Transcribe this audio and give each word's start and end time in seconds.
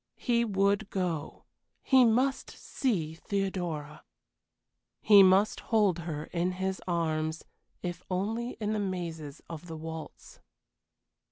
He 0.17 0.43
would 0.43 0.89
go 0.89 1.45
he 1.83 2.05
must 2.05 2.49
see 2.49 3.13
Theodora. 3.13 4.03
He 4.99 5.21
must 5.21 5.59
hold 5.59 5.99
her 5.99 6.23
in 6.33 6.53
his 6.53 6.81
arms, 6.87 7.43
if 7.83 8.01
only 8.09 8.57
in 8.59 8.73
the 8.73 8.79
mazes 8.79 9.43
of 9.47 9.67
the 9.67 9.77
waltz. 9.77 10.39